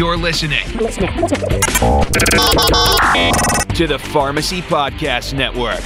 [0.00, 0.86] You're listening to
[3.86, 5.78] the Pharmacy Podcast Network.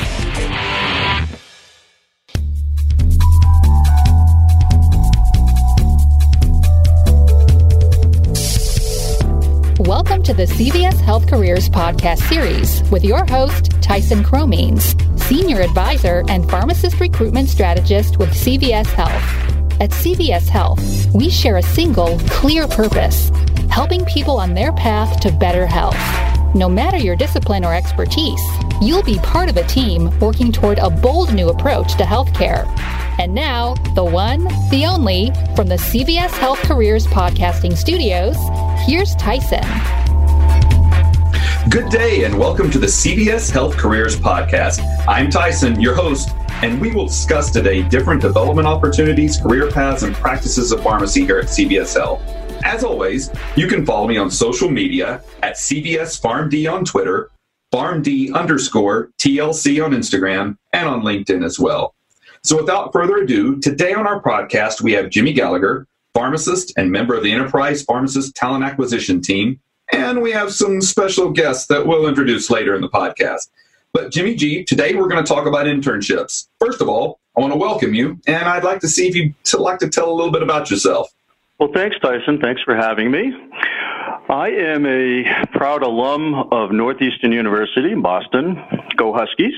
[9.81, 16.23] Welcome to the CVS Health Careers podcast series with your host, Tyson Cromines, Senior Advisor
[16.29, 19.81] and Pharmacist Recruitment Strategist with CVS Health.
[19.81, 23.33] At CVS Health, we share a single, clear purpose
[23.75, 25.97] helping people on their path to better health.
[26.55, 28.41] No matter your discipline or expertise,
[28.81, 32.69] you'll be part of a team working toward a bold new approach to healthcare.
[33.19, 38.37] And now, the one, the only, from the CVS Health Careers Podcasting Studios,
[38.87, 39.65] here's Tyson.
[41.69, 44.87] Good day, and welcome to the CVS Health Careers Podcast.
[45.09, 46.31] I'm Tyson, your host,
[46.63, 51.41] and we will discuss today different development opportunities, career paths, and practices of pharmacy here
[51.41, 52.23] at CVS Health.
[52.65, 57.31] As always, you can follow me on social media at CVS PharmD on Twitter,
[57.73, 61.95] PharmD underscore TLC on Instagram, and on LinkedIn as well.
[62.43, 67.15] So without further ado, today on our podcast, we have Jimmy Gallagher, pharmacist and member
[67.15, 69.61] of the Enterprise Pharmacist Talent Acquisition Team,
[69.93, 73.51] and we have some special guests that we'll introduce later in the podcast.
[73.93, 76.49] But Jimmy G, today we're going to talk about internships.
[76.59, 79.35] First of all, I want to welcome you, and I'd like to see if you'd
[79.53, 81.14] like to tell a little bit about yourself.
[81.59, 82.41] Well, thanks, Tyson.
[82.41, 83.33] Thanks for having me.
[84.29, 88.63] I am a proud alum of Northeastern University in Boston.
[88.97, 89.55] Go Huskies.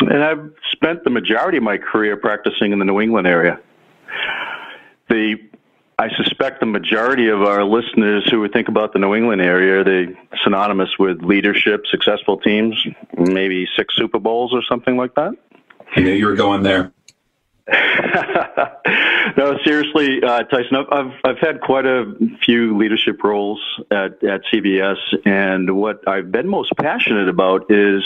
[0.00, 3.60] And I've spent the majority of my career practicing in the New England area.
[5.08, 5.36] The
[6.00, 9.82] I suspect the majority of our listeners who would think about the New England area,
[9.82, 12.80] they synonymous with leadership, successful teams,
[13.16, 15.32] maybe six Super Bowls or something like that.
[15.96, 16.92] I knew you were going there.
[19.36, 24.96] No, seriously, uh, Tyson, I've, I've, had quite a few leadership roles at, at CVS,
[25.26, 28.02] and what I've been most passionate about is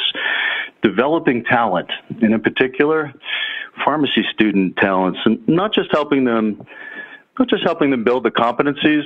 [0.82, 3.12] developing talent, and in particular,
[3.84, 6.66] pharmacy student talents, and not just helping them,
[7.38, 9.04] not just helping them build the competencies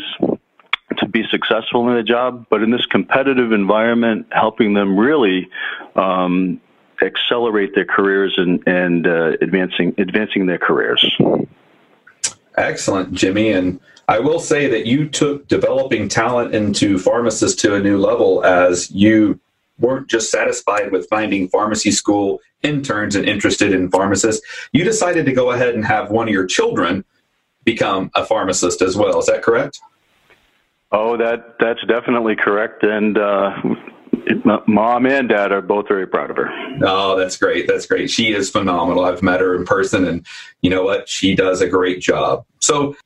[0.96, 5.50] to be successful in a job, but in this competitive environment, helping them really
[5.96, 6.60] um,
[7.02, 11.04] accelerate their careers and, and uh, advancing advancing their careers.
[12.56, 13.52] Excellent, Jimmy.
[13.52, 18.44] And I will say that you took developing talent into pharmacists to a new level
[18.44, 19.38] as you
[19.78, 24.46] weren't just satisfied with finding pharmacy school interns and interested in pharmacists.
[24.72, 27.04] You decided to go ahead and have one of your children
[27.64, 29.18] become a pharmacist as well.
[29.18, 29.80] Is that correct?
[30.92, 32.84] Oh, that that's definitely correct.
[32.84, 33.50] And uh,
[34.66, 36.50] mom and dad are both very proud of her.
[36.82, 37.66] Oh, that's great.
[37.66, 38.10] That's great.
[38.10, 39.04] She is phenomenal.
[39.04, 40.26] I've met her in person, and
[40.62, 41.08] you know what?
[41.08, 42.44] She does a great job.
[42.60, 42.96] So,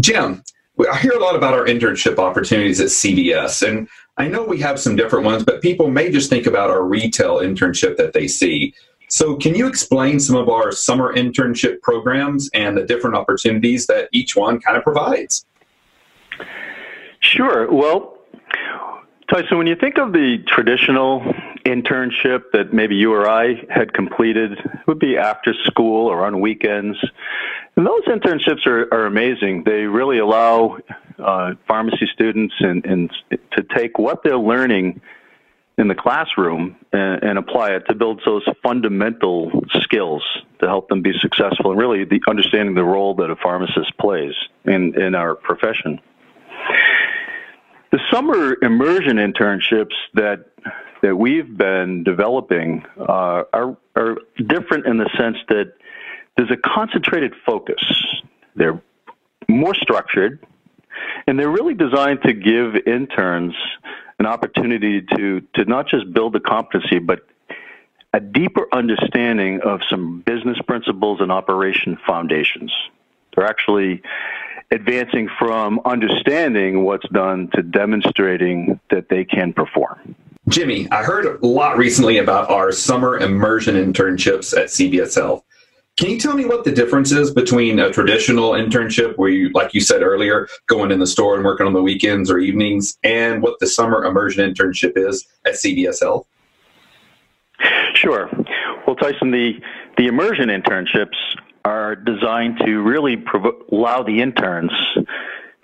[0.00, 0.42] Jim,
[0.90, 4.78] I hear a lot about our internship opportunities at CVS, and I know we have
[4.78, 8.74] some different ones, but people may just think about our retail internship that they see.
[9.08, 14.08] So, can you explain some of our summer internship programs and the different opportunities that
[14.12, 15.44] each one kind of provides?
[17.20, 17.70] Sure.
[17.70, 18.11] Well,
[19.32, 21.20] Tyson, when you think of the traditional
[21.64, 26.40] internship that maybe you or I had completed, it would be after school or on
[26.42, 26.98] weekends.
[27.74, 29.64] And those internships are, are amazing.
[29.64, 30.76] They really allow
[31.18, 33.10] uh, pharmacy students and, and
[33.52, 35.00] to take what they're learning
[35.78, 40.22] in the classroom and, and, apply it to build those fundamental skills
[40.60, 44.34] to help them be successful and really the understanding the role that a pharmacist plays
[44.66, 45.98] in, in our profession.
[47.92, 50.46] The summer immersion internships that
[51.02, 54.16] that we've been developing uh, are are
[54.46, 55.74] different in the sense that
[56.36, 57.82] there's a concentrated focus.
[58.56, 58.82] They're
[59.46, 60.42] more structured,
[61.26, 63.54] and they're really designed to give interns
[64.18, 67.26] an opportunity to to not just build the competency, but
[68.14, 72.72] a deeper understanding of some business principles and operation foundations.
[73.34, 74.02] They're actually
[74.72, 80.16] advancing from understanding what's done to demonstrating that they can perform.
[80.48, 85.44] Jimmy, I heard a lot recently about our summer immersion internships at Health.
[85.98, 89.74] Can you tell me what the difference is between a traditional internship where you, like
[89.74, 93.42] you said earlier, going in the store and working on the weekends or evenings, and
[93.42, 95.54] what the summer immersion internship is at
[96.00, 96.26] Health?
[97.94, 98.30] Sure.
[98.86, 99.52] Well, Tyson, the,
[99.98, 101.16] the immersion internships
[101.64, 104.72] are designed to really prov- allow the interns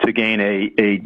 [0.04, 1.02] to gain a, a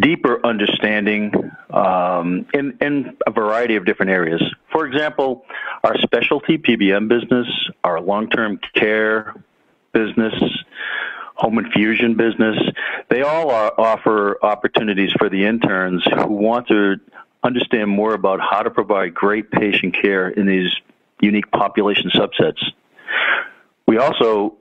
[0.00, 1.32] deeper understanding
[1.70, 4.42] um, in, in a variety of different areas.
[4.70, 5.44] For example,
[5.84, 7.46] our specialty PBM business,
[7.82, 9.34] our long term care
[9.92, 10.34] business,
[11.34, 12.56] home home infusion business.
[13.08, 16.96] They all are, offer opportunities for the interns who want to
[17.42, 20.70] understand more about how to provide great patient care in these
[21.20, 22.62] unique population subsets.
[23.92, 24.56] We also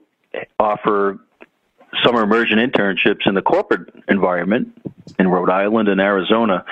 [0.60, 1.18] offer
[2.04, 4.78] summer immersion internships in the corporate environment
[5.20, 6.66] in Rhode Island and Arizona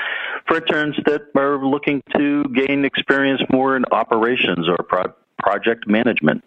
[0.46, 6.44] for interns that are looking to gain experience more in operations or pro- project management.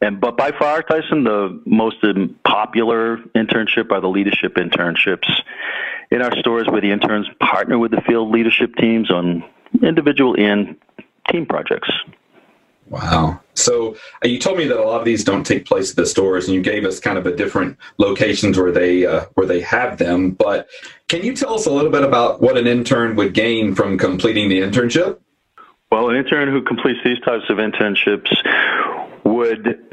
[0.00, 1.98] And but by far, Tyson, the most
[2.44, 5.30] popular internship are the leadership internships
[6.10, 9.44] in our stores, where the interns partner with the field leadership teams on
[9.80, 10.74] individual and
[11.30, 11.90] team projects.
[12.90, 13.40] Wow.
[13.54, 16.06] So uh, you told me that a lot of these don't take place at the
[16.06, 19.60] stores, and you gave us kind of a different locations where they uh, where they
[19.60, 20.30] have them.
[20.30, 20.68] But
[21.08, 24.48] can you tell us a little bit about what an intern would gain from completing
[24.48, 25.18] the internship?
[25.90, 28.34] Well, an intern who completes these types of internships
[29.24, 29.84] would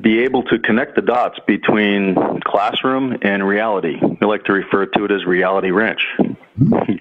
[0.00, 3.96] be able to connect the dots between classroom and reality.
[4.02, 6.04] We like to refer to it as reality ranch.
[6.58, 6.94] Mm-hmm.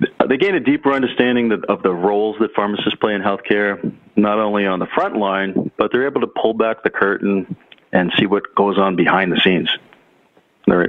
[0.28, 4.66] They gain a deeper understanding of the roles that pharmacists play in healthcare, not only
[4.66, 7.56] on the front line, but they're able to pull back the curtain
[7.92, 9.70] and see what goes on behind the scenes.
[10.66, 10.88] They're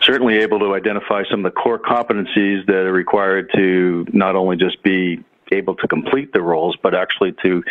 [0.00, 4.56] certainly able to identify some of the core competencies that are required to not only
[4.56, 5.22] just be
[5.52, 7.62] able to complete the roles, but actually to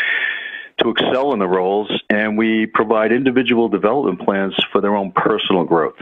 [0.78, 1.92] to excel in the roles.
[2.10, 5.96] And we provide individual development plans for their own personal growth.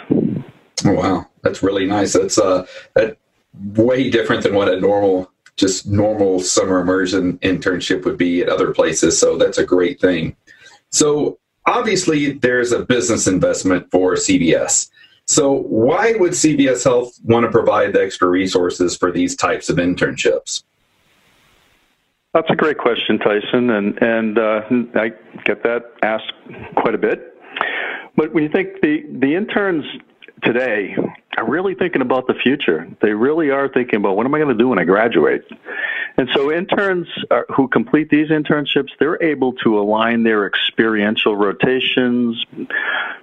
[0.86, 2.14] Oh, wow, that's really nice.
[2.14, 3.18] That's uh, that
[3.76, 8.72] way different than what a normal just normal summer immersion internship would be at other
[8.74, 9.18] places.
[9.20, 10.36] So that's a great thing.
[10.92, 14.90] So obviously there's a business investment for CVS.
[15.26, 19.78] So why would CVS Health want to provide the extra resources for these types of
[19.78, 20.64] internships?
[22.34, 24.62] That's a great question, Tyson, and and uh,
[24.96, 25.10] I
[25.44, 26.32] get that asked
[26.76, 27.36] quite a bit.
[28.16, 29.84] But when you think the the interns
[30.44, 30.96] today
[31.38, 32.88] are really thinking about the future.
[33.02, 35.44] They really are thinking about what am I going to do when I graduate.
[36.18, 42.44] And so interns are, who complete these internships, they're able to align their experiential rotations,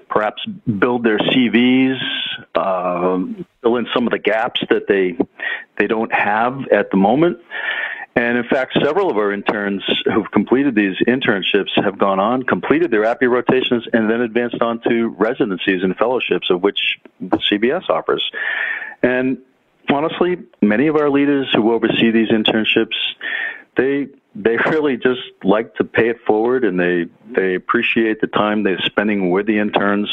[0.09, 0.47] perhaps
[0.79, 1.99] build their CVs,
[2.55, 3.19] uh,
[3.63, 5.19] fill in some of the gaps that they
[5.77, 7.39] they don't have at the moment.
[8.17, 12.91] And in fact, several of our interns who've completed these internships have gone on, completed
[12.93, 18.31] their APPE rotations, and then advanced on to residencies and fellowships, of which CVS offers.
[19.03, 19.39] And
[19.91, 22.95] honestly, many of our leaders who oversee these internships,
[23.77, 28.63] they they really just like to pay it forward, and they they appreciate the time
[28.63, 30.09] they're spending with the interns,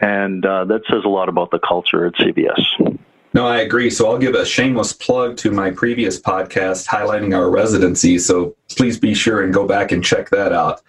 [0.00, 2.98] and uh, that says a lot about the culture at CVS.
[3.34, 3.90] No, I agree.
[3.90, 8.20] So I'll give a shameless plug to my previous podcast highlighting our residency.
[8.20, 10.80] So please be sure and go back and check that out.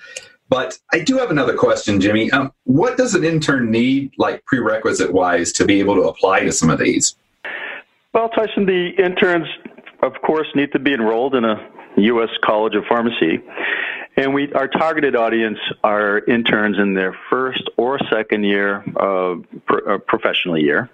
[0.48, 2.30] But I do have another question, Jimmy.
[2.32, 6.52] Um, what does an intern need, like prerequisite wise, to be able to apply to
[6.52, 7.16] some of these?
[8.14, 9.48] Well, Tyson, the interns,
[10.04, 11.68] of course, need to be enrolled in a
[11.98, 12.30] U.S.
[12.44, 13.42] College of Pharmacy.
[14.18, 19.96] And we, our targeted audience are interns in their first or second year, uh, pro-
[19.96, 20.92] uh, professional year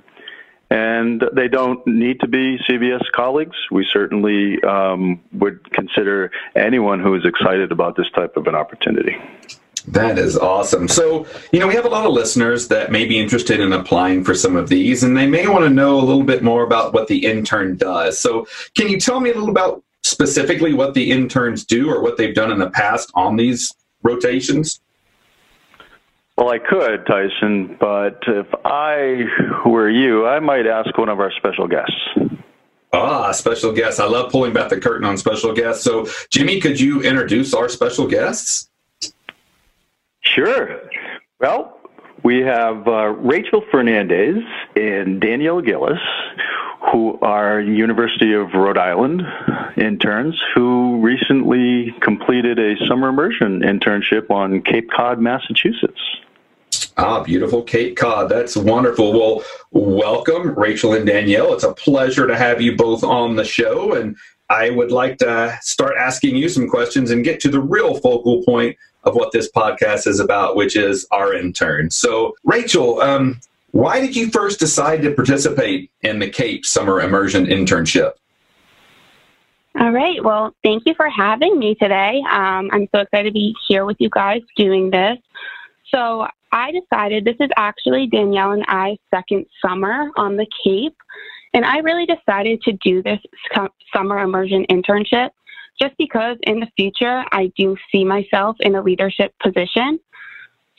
[0.71, 3.57] and they don't need to be CVS colleagues.
[3.71, 9.21] We certainly um, would consider anyone who is excited about this type of an opportunity.
[9.89, 10.88] That is awesome.
[10.88, 14.23] So, you know, we have a lot of listeners that may be interested in applying
[14.23, 16.94] for some of these, and they may want to know a little bit more about
[16.94, 18.18] what the intern does.
[18.18, 22.16] So, can you tell me a little about specifically what the interns do or what
[22.16, 23.73] they've done in the past on these
[24.04, 24.80] rotations?
[26.42, 29.26] Well, I could, Tyson, but if I
[29.64, 31.94] were you, I might ask one of our special guests.
[32.92, 34.00] Ah, special guests.
[34.00, 35.83] I love pulling back the curtain on special guests.
[35.83, 38.71] So, Jimmy, could you introduce our special guests?
[40.21, 40.81] Sure.
[41.40, 41.80] Well,
[42.24, 44.44] we have uh, Rachel Fernandez
[44.76, 46.00] and Danielle Gillis,
[46.92, 49.21] who are University of Rhode Island
[49.78, 56.02] interns who recently completed a summer immersion internship on Cape Cod, Massachusetts.
[56.98, 58.30] Ah, beautiful Cape Cod.
[58.30, 59.14] That's wonderful.
[59.14, 61.54] Well, welcome, Rachel and Danielle.
[61.54, 63.94] It's a pleasure to have you both on the show.
[63.94, 64.18] And
[64.50, 68.44] I would like to start asking you some questions and get to the real focal
[68.44, 71.90] point of what this podcast is about, which is our intern.
[71.90, 73.40] So, Rachel, um,
[73.71, 78.12] why did you first decide to participate in the Cape Summer Immersion Internship?
[79.80, 80.21] All right.
[80.21, 82.21] Well, thank you for having me today.
[82.30, 85.18] Um, I'm so excited to be here with you guys doing this.
[85.88, 90.96] So, I decided this is actually Danielle and I's second summer on the Cape.
[91.54, 93.20] And I really decided to do this
[93.94, 95.30] summer immersion internship
[95.81, 100.00] just because in the future I do see myself in a leadership position.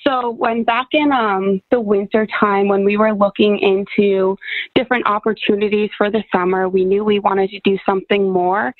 [0.07, 4.37] So when back in um, the winter time, when we were looking into
[4.75, 8.75] different opportunities for the summer, we knew we wanted to do something more.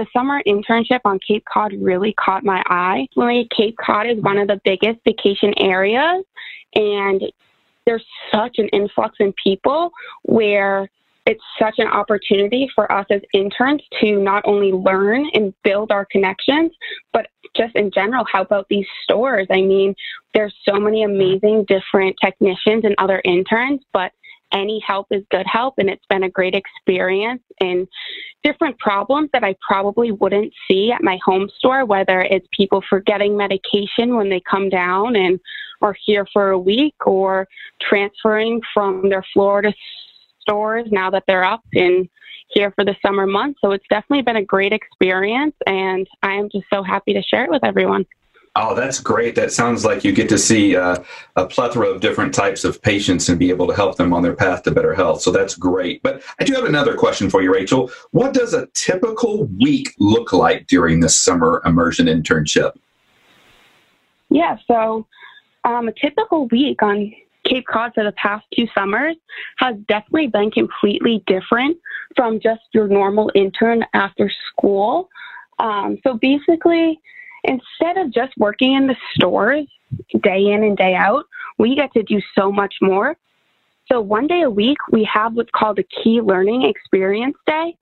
[0.00, 3.06] The summer internship on Cape Cod really caught my eye.
[3.54, 6.24] Cape Cod is one of the biggest vacation areas,
[6.74, 7.20] and
[7.84, 9.90] there's such an influx in people
[10.22, 10.88] where
[11.26, 16.06] it's such an opportunity for us as interns to not only learn and build our
[16.06, 16.72] connections,
[17.12, 19.48] but just in general help out these stores.
[19.50, 19.94] I mean,
[20.32, 24.12] there's so many amazing different technicians and other interns, but
[24.52, 27.86] any help is good help and it's been a great experience in
[28.42, 33.36] different problems that I probably wouldn't see at my home store, whether it's people forgetting
[33.36, 35.38] medication when they come down and
[35.82, 37.46] are here for a week or
[37.80, 39.72] transferring from their Florida
[40.40, 42.08] stores now that they're up and
[42.48, 43.60] here for the summer months.
[43.62, 47.44] So it's definitely been a great experience, and I am just so happy to share
[47.44, 48.06] it with everyone.
[48.56, 49.36] Oh, that's great.
[49.36, 50.96] That sounds like you get to see uh,
[51.36, 54.34] a plethora of different types of patients and be able to help them on their
[54.34, 55.22] path to better health.
[55.22, 56.02] So that's great.
[56.02, 57.92] But I do have another question for you, Rachel.
[58.10, 62.72] What does a typical week look like during this summer immersion internship?
[64.30, 65.06] Yeah, so
[65.64, 67.12] um, a typical week on
[67.44, 69.16] Cape Cod for the past two summers
[69.58, 71.76] has definitely been completely different
[72.16, 75.08] from just your normal intern after school.
[75.60, 77.00] Um, so basically,
[77.44, 79.66] instead of just working in the stores
[80.22, 81.24] day in and day out,
[81.58, 83.16] we get to do so much more.
[83.90, 87.76] So one day a week, we have what's called a key learning experience day,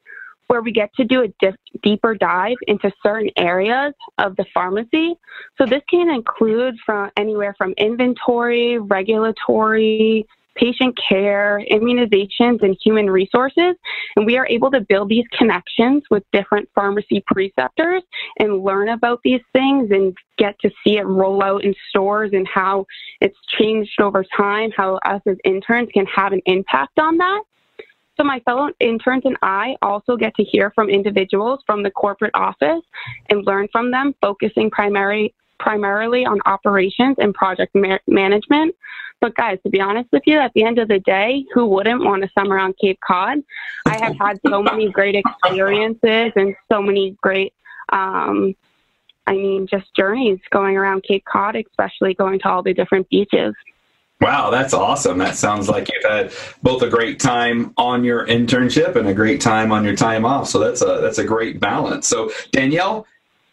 [0.47, 5.15] where we get to do a dip, deeper dive into certain areas of the pharmacy.
[5.59, 10.27] So this can include from anywhere from inventory, regulatory,
[10.59, 13.75] patient care, immunizations, and human resources.
[14.17, 18.03] And we are able to build these connections with different pharmacy preceptors
[18.39, 22.47] and learn about these things and get to see it roll out in stores and
[22.47, 22.87] how
[23.21, 27.43] it's changed over time, how us as interns can have an impact on that.
[28.17, 32.35] So my fellow interns and I also get to hear from individuals from the corporate
[32.35, 32.83] office
[33.31, 38.75] and learn from them, focusing primary, primarily on operations and project ma- management.
[39.21, 42.05] But guys, to be honest with you, at the end of the day, who wouldn't
[42.05, 43.39] want a summer on Cape Cod?
[43.85, 47.53] I have had so many great experiences and so many great,
[47.89, 48.55] um,
[49.27, 53.55] I mean, just journeys going around Cape Cod, especially going to all the different beaches.
[54.21, 55.19] Wow, that's awesome.
[55.19, 59.41] That sounds like you've had both a great time on your internship and a great
[59.41, 60.49] time on your time off.
[60.49, 62.09] So that's a that's a great balance.
[62.09, 63.07] So Danielle,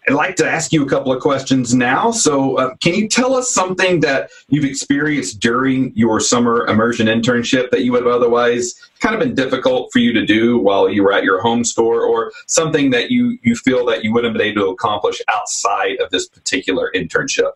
[0.08, 2.12] I'd like to ask you a couple of questions now.
[2.12, 7.72] So, uh, can you tell us something that you've experienced during your summer immersion internship
[7.72, 11.04] that you would have otherwise kind of been difficult for you to do while you
[11.04, 14.38] were at your home store, or something that you you feel that you wouldn't have
[14.38, 17.54] been able to accomplish outside of this particular internship?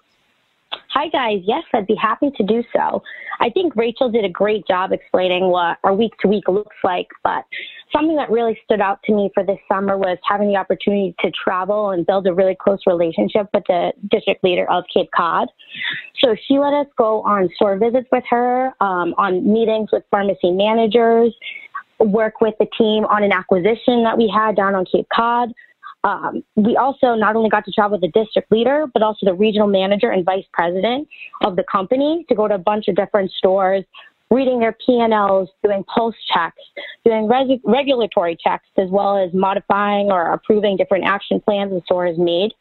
[0.89, 1.41] Hi, guys.
[1.44, 3.03] Yes, I'd be happy to do so.
[3.39, 7.08] I think Rachel did a great job explaining what our week to week looks like,
[7.24, 7.46] but
[7.93, 11.31] something that really stood out to me for this summer was having the opportunity to
[11.31, 15.48] travel and build a really close relationship with the district leader of Cape Cod.
[16.19, 20.51] So she let us go on store visits with her, um, on meetings with pharmacy
[20.51, 21.34] managers,
[22.00, 25.53] work with the team on an acquisition that we had down on Cape Cod.
[26.03, 29.34] Um, we also not only got to travel with the district leader, but also the
[29.34, 31.08] regional manager and vice president
[31.41, 33.84] of the company to go to a bunch of different stores,
[34.32, 36.62] reading their P&Ls, doing pulse checks,
[37.03, 42.08] doing res- regulatory checks, as well as modifying or approving different action plans the store
[42.08, 42.53] has made.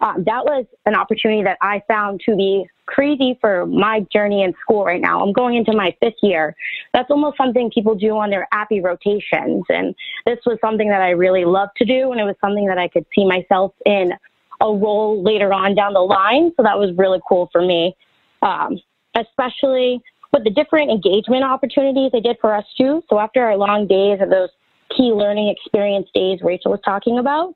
[0.00, 4.54] Um, that was an opportunity that I found to be crazy for my journey in
[4.62, 5.22] school right now.
[5.22, 6.54] I'm going into my fifth year.
[6.94, 9.64] That's almost something people do on their APPE rotations.
[9.68, 12.12] And this was something that I really loved to do.
[12.12, 14.12] And it was something that I could see myself in
[14.60, 16.52] a role later on down the line.
[16.56, 17.94] So that was really cool for me,
[18.42, 18.80] um,
[19.14, 20.00] especially
[20.32, 23.02] with the different engagement opportunities they did for us too.
[23.08, 24.50] So after our long days of those
[24.98, 27.54] key learning experience days Rachel was talking about.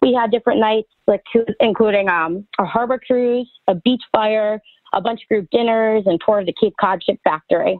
[0.00, 1.22] We had different nights, like
[1.60, 4.60] including um, a harbor cruise, a beach fire,
[4.92, 7.78] a bunch of group dinners, and tour of the Cape Cod Chip Factory.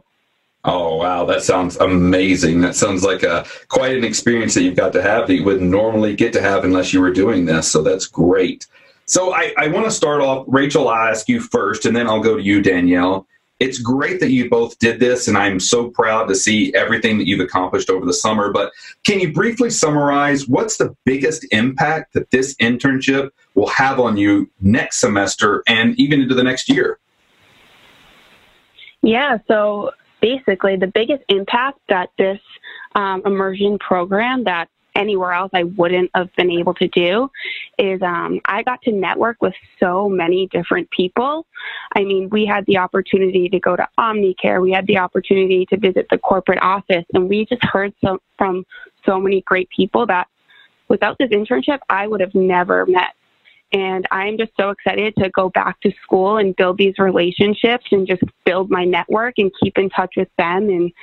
[0.65, 2.61] Oh wow, that sounds amazing.
[2.61, 5.69] That sounds like a quite an experience that you've got to have that you wouldn't
[5.69, 7.71] normally get to have unless you were doing this.
[7.71, 8.67] So that's great.
[9.05, 10.89] So I, I want to start off, Rachel.
[10.89, 13.27] I'll ask you first, and then I'll go to you, Danielle
[13.59, 17.27] it's great that you both did this, and I'm so proud to see everything that
[17.27, 18.51] you've accomplished over the summer.
[18.51, 18.71] But
[19.03, 24.49] can you briefly summarize what's the biggest impact that this internship will have on you
[24.59, 26.99] next semester and even into the next year?
[29.01, 32.39] Yeah, so basically, the biggest impact that this
[32.95, 37.29] um, immersion program that anywhere else I wouldn't have been able to do
[37.77, 41.45] is um, I got to network with so many different people.
[41.95, 45.77] I mean, we had the opportunity to go to Omnicare, we had the opportunity to
[45.77, 48.65] visit the corporate office, and we just heard so, from
[49.05, 50.27] so many great people that
[50.87, 53.15] without this internship, I would have never met
[53.75, 58.07] and I'm just so excited to go back to school and build these relationships and
[58.07, 60.93] just build my network and keep in touch with them and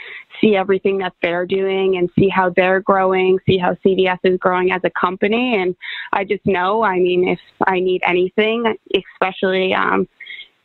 [0.41, 4.73] see everything that they're doing and see how they're growing, see how CVS is growing
[4.73, 5.55] as a company.
[5.55, 5.77] And
[6.15, 10.09] I just know, I mean, if I need anything, especially um,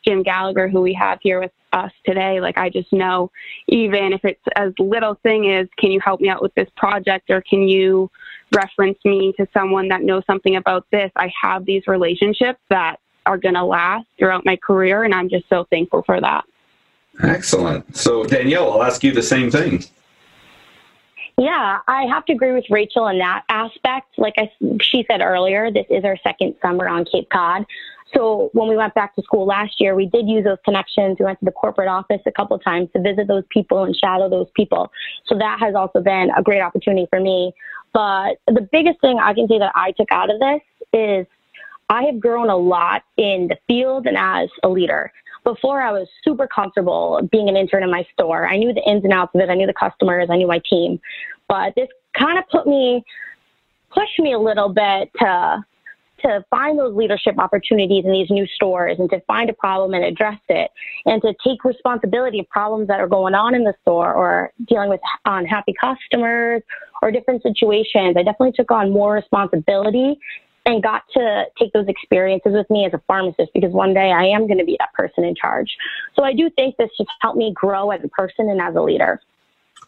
[0.07, 3.29] Jim Gallagher, who we have here with us today, like I just know,
[3.67, 7.29] even if it's as little thing as, can you help me out with this project
[7.29, 8.09] or can you
[8.53, 11.11] reference me to someone that knows something about this?
[11.17, 15.49] I have these relationships that are going to last throughout my career, and I'm just
[15.49, 16.45] so thankful for that.
[17.21, 17.97] Excellent.
[17.97, 19.83] So, Danielle, I'll ask you the same thing.
[21.39, 24.17] Yeah, I have to agree with Rachel in that aspect.
[24.17, 24.51] Like I,
[24.81, 27.63] she said earlier, this is our second summer on Cape Cod.
[28.13, 31.17] So when we went back to school last year, we did use those connections.
[31.19, 34.29] We went to the corporate office a couple times to visit those people and shadow
[34.29, 34.91] those people.
[35.27, 37.53] So that has also been a great opportunity for me.
[37.93, 40.61] But the biggest thing I can say that I took out of this
[40.93, 41.27] is
[41.89, 45.11] I have grown a lot in the field and as a leader.
[45.47, 48.45] Before I was super comfortable being an intern in my store.
[48.49, 49.49] I knew the ins and outs of it.
[49.49, 50.27] I knew the customers.
[50.29, 50.99] I knew my team.
[51.47, 51.87] But this
[52.19, 53.05] kind of put me,
[53.89, 55.65] pushed me a little bit to
[56.23, 60.03] to find those leadership opportunities in these new stores and to find a problem and
[60.03, 60.71] address it
[61.05, 64.89] and to take responsibility of problems that are going on in the store or dealing
[64.89, 66.61] with unhappy customers
[67.03, 68.15] or different situations.
[68.17, 70.19] I definitely took on more responsibility
[70.67, 74.25] and got to take those experiences with me as a pharmacist because one day I
[74.25, 75.75] am going to be that person in charge.
[76.13, 78.81] So I do think this just helped me grow as a person and as a
[78.81, 79.21] leader.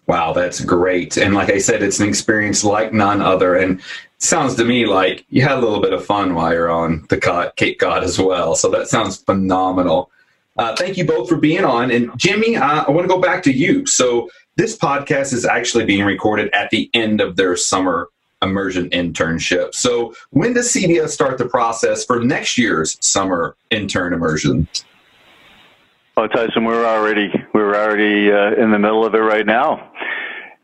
[0.08, 1.18] Wow, that's great.
[1.18, 3.56] And like I said, it's an experience like none other.
[3.56, 3.82] And
[4.20, 7.52] sounds to me like you had a little bit of fun while you're on the
[7.58, 8.56] Cape Cod as well.
[8.56, 10.10] So that sounds phenomenal.
[10.58, 11.92] Uh, thank you both for being on.
[11.92, 13.86] And Jimmy, uh, I want to go back to you.
[13.86, 18.10] So this podcast is actually being recorded at the end of their summer
[18.42, 19.74] immersion internship.
[19.74, 24.68] So when does CVS start the process for next year's summer intern immersion?
[26.18, 29.92] Oh, Tyson, we're already we're already uh, in the middle of it right now.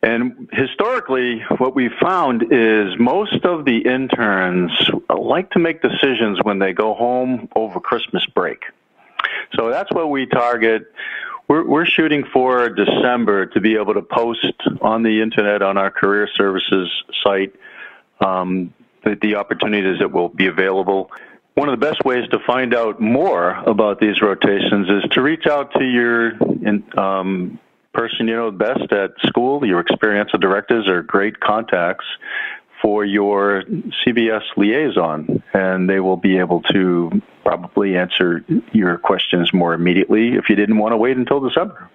[0.04, 4.72] And historically, what we found is most of the interns
[5.10, 8.66] like to make decisions when they go home over Christmas break.
[9.56, 10.84] So that's what we target.
[11.48, 15.92] We're, we're shooting for December to be able to post on the internet on our
[15.92, 16.90] career services
[17.24, 17.54] site
[18.20, 21.12] um, the, the opportunities that will be available.
[21.54, 25.46] One of the best ways to find out more about these rotations is to reach
[25.48, 26.34] out to your
[27.00, 27.60] um,
[27.94, 29.66] person you know best at school.
[29.66, 32.06] Your experiential directors are great contacts
[32.82, 33.64] for your
[34.06, 40.50] CVS liaison, and they will be able to probably answer your questions more immediately if
[40.50, 41.90] you didn't want to wait until December.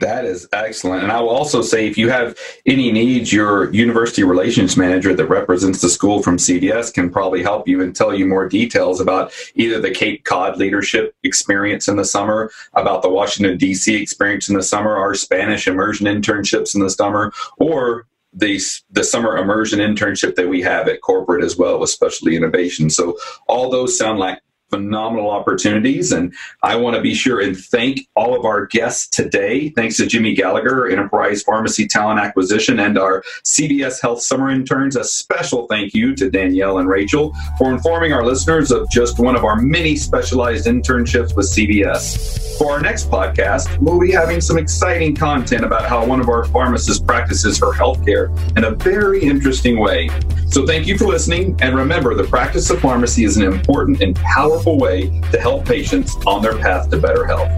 [0.00, 1.04] That is excellent.
[1.04, 5.26] And I will also say if you have any needs, your university relations manager that
[5.26, 9.32] represents the school from CVS can probably help you and tell you more details about
[9.54, 13.94] either the Cape Cod leadership experience in the summer, about the Washington, D.C.
[13.94, 19.38] experience in the summer, our Spanish immersion internships in the summer, or the, the summer
[19.38, 22.90] immersion internship that we have at corporate as well with specialty innovation.
[22.90, 23.16] So
[23.48, 26.12] all those sound like phenomenal opportunities.
[26.12, 29.70] And I want to be sure and thank all of our guests today.
[29.70, 34.96] Thanks to Jimmy Gallagher, Enterprise Pharmacy Talent Acquisition, and our CVS Health Summer Interns.
[34.96, 39.36] A special thank you to Danielle and Rachel for informing our listeners of just one
[39.36, 42.58] of our many specialized internships with CVS.
[42.58, 46.44] For our next podcast, we'll be having some exciting content about how one of our
[46.46, 50.08] pharmacists practices her healthcare in a very interesting way.
[50.48, 51.58] So thank you for listening.
[51.60, 54.16] And remember, the practice of pharmacy is an important and
[54.56, 57.50] powerful way to help patients on their path to better health.